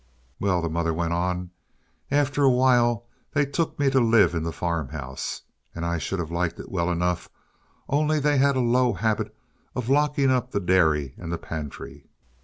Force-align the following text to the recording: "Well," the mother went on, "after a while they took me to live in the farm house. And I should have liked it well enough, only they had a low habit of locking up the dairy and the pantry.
"Well," 0.39 0.63
the 0.63 0.67
mother 0.69 0.95
went 0.95 1.13
on, 1.13 1.51
"after 2.09 2.43
a 2.43 2.49
while 2.49 3.05
they 3.33 3.45
took 3.45 3.77
me 3.77 3.91
to 3.91 3.99
live 3.99 4.33
in 4.33 4.41
the 4.41 4.51
farm 4.51 4.89
house. 4.89 5.43
And 5.75 5.85
I 5.85 5.99
should 5.99 6.17
have 6.17 6.31
liked 6.31 6.59
it 6.59 6.71
well 6.71 6.89
enough, 6.89 7.29
only 7.87 8.19
they 8.19 8.39
had 8.39 8.55
a 8.55 8.61
low 8.61 8.93
habit 8.93 9.31
of 9.75 9.89
locking 9.89 10.31
up 10.31 10.49
the 10.53 10.59
dairy 10.59 11.13
and 11.19 11.31
the 11.31 11.37
pantry. 11.37 12.07